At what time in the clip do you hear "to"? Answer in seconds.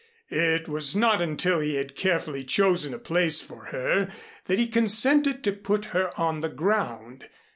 5.43-5.51